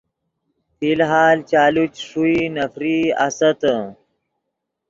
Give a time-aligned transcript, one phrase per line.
[0.75, 3.73] فی الحال چالو چے ݰوئی نفرئی آستّے۔